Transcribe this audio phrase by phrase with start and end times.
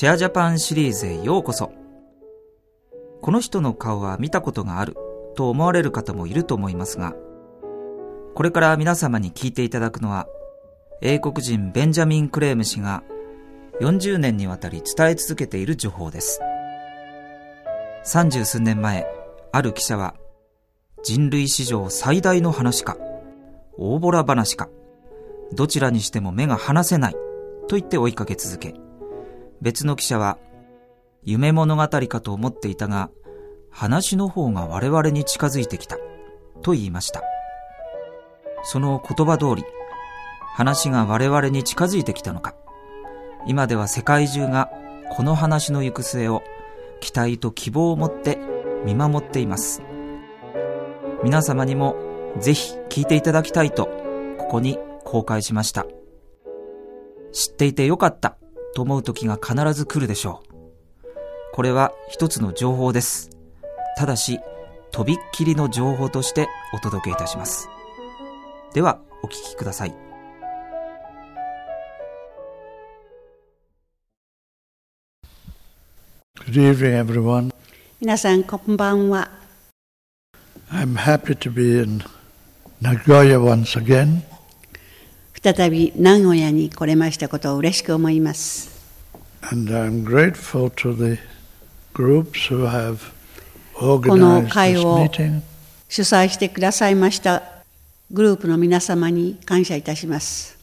[0.00, 1.72] シェアジャパンシリーズへようこそ。
[3.20, 4.96] この人の顔は見たことがある
[5.36, 7.12] と思われる方もいると思いますが、
[8.34, 10.26] これから皆様に聞いていただくのは、
[11.02, 13.02] 英国人ベンジャミン・クレーム氏が
[13.82, 16.40] 40年にわたり伝え続けている情報です。
[18.02, 19.06] 三十数年前、
[19.52, 20.14] ある記者は、
[21.04, 22.96] 人類史上最大の話か、
[23.76, 24.70] 大ボラ話か、
[25.52, 27.12] どちらにしても目が離せない
[27.68, 28.74] と言って追いかけ続け、
[29.60, 30.38] 別の記者は、
[31.22, 33.10] 夢物語かと思っていたが、
[33.70, 35.98] 話の方が我々に近づいてきた、
[36.62, 37.22] と言いました。
[38.62, 39.64] その言葉通り、
[40.54, 42.54] 話が我々に近づいてきたのか、
[43.46, 44.70] 今では世界中が
[45.10, 46.42] この話の行く末を
[47.00, 48.38] 期待と希望を持って
[48.84, 49.82] 見守っています。
[51.22, 51.96] 皆様にも
[52.38, 53.88] ぜひ聞いていただきたいと、
[54.38, 55.86] ここに公開しました。
[57.32, 58.36] 知っていてよかった
[58.74, 60.50] と思う時が必ず来るでしょう。
[61.52, 63.30] これは一つの情報です。
[63.96, 64.40] ただし、
[64.92, 67.68] とびっきりの情報としてお届けいたします。
[68.72, 69.94] では、お聞きください。
[76.46, 77.52] Good evening, everyone.
[78.00, 79.30] 皆さん、こんばんは。
[80.72, 82.02] I'm happy to be in
[82.80, 84.29] Nagoya once again.
[85.42, 88.70] 再び名古屋に来れましたことを嬉しく思います。
[89.50, 91.18] And I'm grateful to the
[91.94, 92.98] groups who have
[93.72, 95.08] この会を
[95.88, 97.42] 主催してくださいました
[98.10, 100.58] グループの皆様に感謝いたします。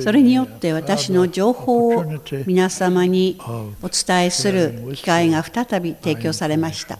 [0.00, 2.04] それによって私の情報を
[2.46, 3.38] 皆様に
[3.82, 6.98] お伝えする機会が再び提供されました。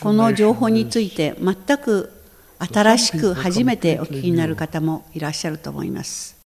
[0.00, 2.12] この情報について全く
[2.58, 6.38] 新しく初めてお聞きになる方もいらっしゃると思います。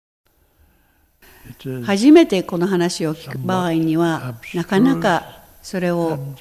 [1.83, 6.35] 初めてこの話を聞く場合にはなかなかそれを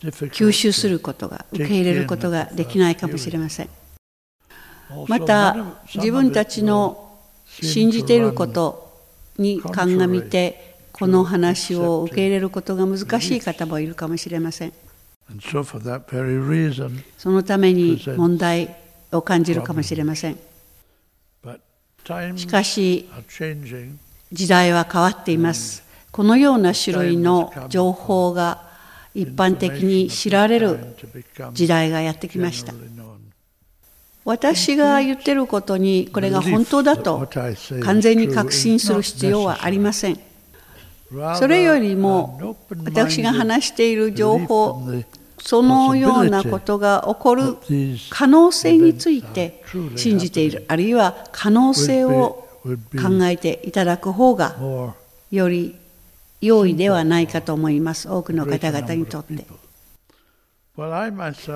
[0.00, 3.68] 吸収することが受け入れることができないかもしれません。
[5.06, 5.56] また
[5.94, 8.88] 自分たちの信じていること
[9.36, 14.72] に鑑みてこの話を受け入れることが難しい方もいるかもしれません。
[17.18, 18.74] そのために問題
[19.12, 20.38] を感じるかもしれません。
[22.36, 23.08] しかし
[24.32, 25.82] 時代は変わっています。
[26.10, 28.68] このような種類の情報が
[29.14, 30.96] 一般的に知られる
[31.52, 32.72] 時代がやってきました。
[34.24, 37.28] 私が言ってることにこれが本当だと
[37.82, 40.20] 完全に確信する必要はありません。
[41.38, 44.82] それよりも私が話している情報
[45.40, 47.56] そのようなことが起こる
[48.10, 49.62] 可能性について
[49.96, 50.64] 信じている。
[50.68, 54.56] あるいは可能性を考えていただく方が
[55.30, 55.76] より
[56.40, 58.08] 良いではないかと思います。
[58.08, 59.46] 多くの方々にとって。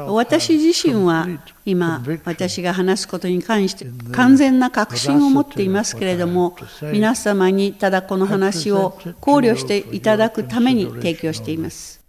[0.08, 1.28] 私自身は
[1.64, 6.56] 今私が話すことに関して完全な確信を持っていますけれども
[6.92, 12.01] 皆様にただこの話を考慮していただくために提供しています。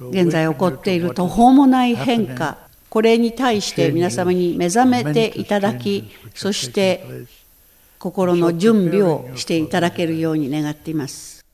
[0.00, 7.26] 現在起こっている途方もない変化これに対して皆様に目覚めていただきそして
[7.98, 11.44] 心の準備をしていただけるように願っています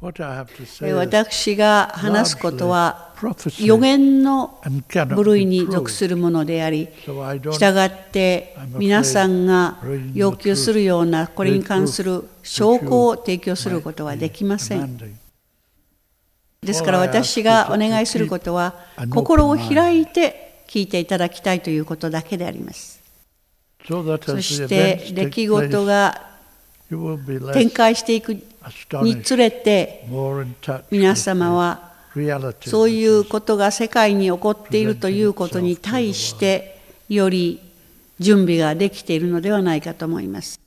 [0.00, 3.14] 私が話すことは
[3.58, 4.60] 予言の
[5.08, 9.78] 部類に属するものであり、従って皆さんが
[10.12, 15.23] 要求するようなこれに関する証拠を提供することはできません。
[16.64, 18.74] ですから私がお願いすることは
[19.10, 23.02] 心を開いて聞いていただきたいということだけであります。
[23.86, 26.30] そして出来事が
[27.52, 28.34] 展開していく
[29.02, 30.06] につれて
[30.90, 31.92] 皆様は
[32.62, 37.60] そういうことが世界に起こっているということに対してより
[38.18, 40.60] 準備ができているのではないかと思います。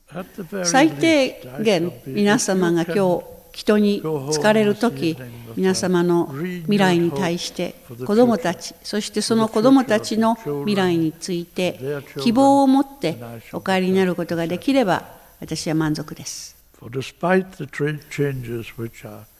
[0.64, 5.16] 最低限皆様が今日人に疲れる時
[5.56, 7.74] 皆様の未来に対して
[8.06, 11.78] 子どもたちそしてその子どもたちの未来について
[12.20, 13.16] 希望を持って
[13.52, 15.04] お帰りになることができれば
[15.40, 16.58] 私は満足です。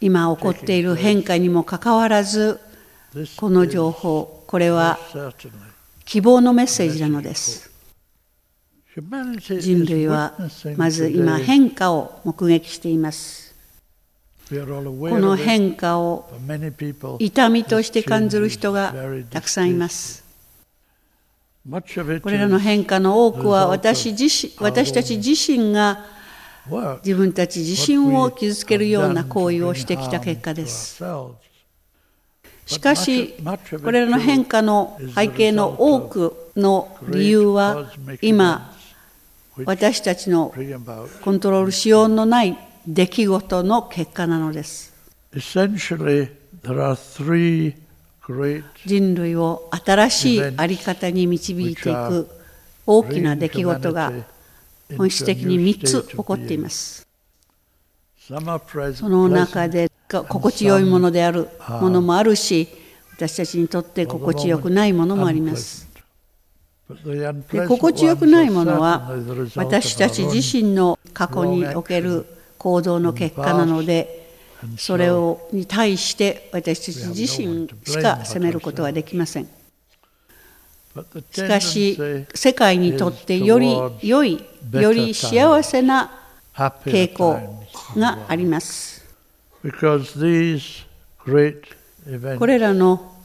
[0.00, 2.58] 今起こっている変化にもかかわらず
[3.37, 4.99] この情報これは
[6.05, 7.70] 希望のメッセージなのです
[9.60, 10.34] 人類は
[10.76, 13.48] まず今変化を目撃しています
[14.49, 14.55] こ
[15.19, 16.31] の変化を
[17.19, 18.95] 痛みとして感じる人が
[19.31, 20.25] たくさんいます。
[21.71, 26.06] これらの変化の多くは私自身私たち自身が
[27.05, 31.03] 自分たち自身を傷つけるような行為をしてきた結果です。
[32.65, 33.35] しかし、
[33.83, 37.91] これらの変化の背景の多くの理由は、
[38.21, 38.75] 今、
[39.65, 40.55] 私たちの
[41.23, 44.94] コントロールしようのない出来事の結果なのです。
[48.87, 52.31] 人類を新しい在り方に導いていく
[52.87, 54.11] 大きな出来事が
[54.96, 57.06] 本質的に3つ起こっています。
[58.17, 58.40] そ
[59.11, 61.46] の中で心地よいものである
[61.82, 62.69] ものもあるし、
[63.17, 65.87] 私たちにとって心地よくないものもあります。
[66.88, 69.12] で心地よくないものは
[69.56, 74.28] 私たち自身の過去における行動の結果なので
[74.76, 79.49] それをに対して私たち自身しか責めることはできません。
[81.31, 81.96] しかし
[82.34, 86.10] 世界にとってより良いより幸せな
[86.55, 87.38] 傾向
[87.96, 89.06] があります。
[92.38, 93.18] これらの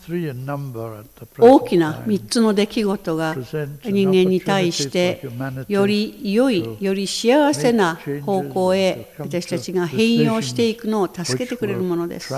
[1.39, 3.35] 大きな3つの出来事が
[3.83, 5.25] 人間に対して
[5.67, 12.33] より良い、より幸せな方向へ私たちが変容していくのを助けてくれるものです。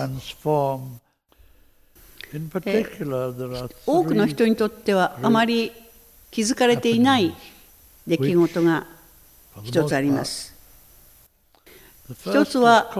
[3.86, 5.72] 多くの人にとってはあまり
[6.30, 7.34] 気づかれていない
[8.06, 8.88] 出来事が
[9.64, 10.54] 一つあります。
[12.28, 12.92] 一つは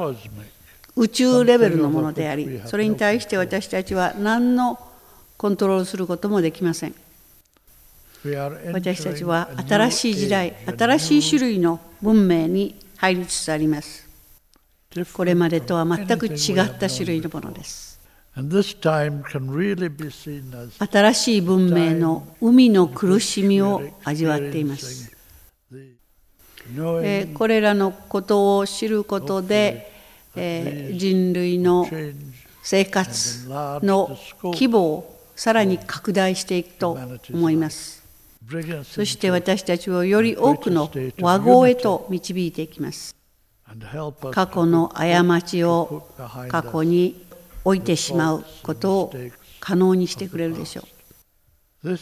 [0.98, 4.80] 宇宙レベルのものであり、それに対して私たちは何の
[5.38, 6.96] コントロールすることもできません。
[8.74, 14.10] 私たちは新しい時代、新しい種類の文明に入りつつあります。
[15.14, 18.00] これまでとは全く違った種類のものです。
[18.38, 18.64] 新
[21.14, 25.12] しい文明の海の苦しみを味わっています。
[27.34, 29.95] これらのことを知ることで、
[30.36, 31.88] え人類の
[32.64, 33.48] 生活
[33.84, 36.98] の規模をさらに拡大していくと
[37.32, 38.04] 思います。
[38.84, 43.16] そして私たちをより多くの和合へと導いていきます。
[44.32, 46.08] 過去の過ちを
[46.50, 47.26] 過去に
[47.64, 49.14] 置いてしまうことを
[49.60, 50.84] 可能にしてくれるでしょ
[51.84, 51.98] う。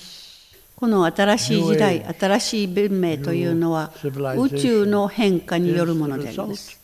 [0.76, 3.92] この新しい時代、新しい文明というのは
[4.38, 6.83] 宇宙の変化によるものであります。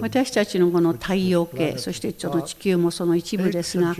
[0.00, 3.94] 私たちのこの太陽系、そしてその地球もその一部ですが、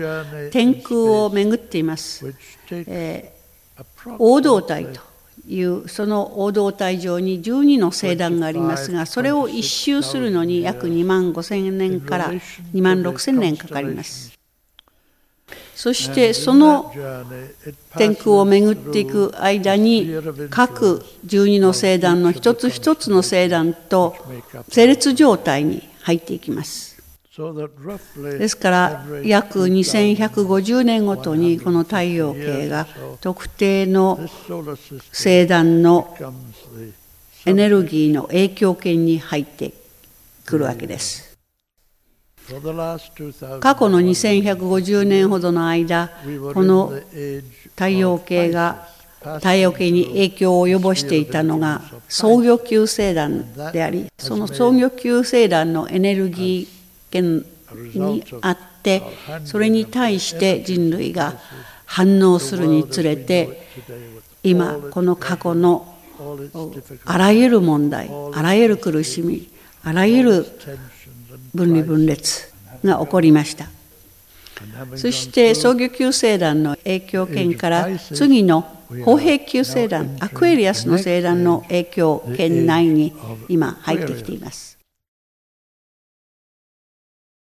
[0.51, 2.35] 天空を巡っています。
[2.71, 3.83] えー、
[4.37, 5.01] 黄道帯と
[5.47, 14.39] いうその黄道帯上に12の星団がありますがそれを一周するのに約2万5千年から2万6千年かかります
[15.83, 16.93] そしてその
[17.97, 20.15] 天空を巡っていく間に
[20.49, 24.15] 各12の星団の一つ一つの星団と
[24.69, 27.03] 整列状態に入っていきます
[28.39, 32.87] ですから約2150年ごとにこの太陽系が
[33.21, 34.21] 特定の
[35.09, 36.17] 星団の
[37.45, 39.75] エネルギーの影響圏に入って
[40.47, 41.32] くるわけです。
[43.61, 46.11] 過去の2150年ほどの間
[46.55, 46.93] この
[47.77, 48.89] 太陽系が
[49.37, 57.45] 太陽系に影響を及ぼしていたのが創業級星団でありその創業級星団のエネルギー権
[57.95, 59.03] にあって
[59.45, 61.35] それに対して人類が
[61.87, 63.67] 反応するにつれて
[64.43, 65.95] 今この過去の
[67.05, 69.49] あらゆる問題あらゆる苦しみ
[69.85, 70.47] あらゆる
[71.55, 72.53] 分離分裂
[72.85, 73.69] が起こりました。
[74.95, 78.63] そして創業級星団の影響圏から次の
[79.05, 83.13] 砲兵救世団アクエリアスの星団の影響圏内に
[83.49, 84.82] 今入ってきています。